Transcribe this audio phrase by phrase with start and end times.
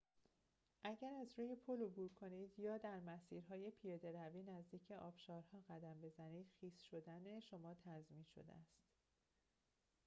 [0.83, 6.49] اگر از روی پل عبور کنید یا در مسیرهای پیاده روی نزدیک آبشارها قدم بزنید
[6.59, 8.83] خیس شدن شما تضمین شده است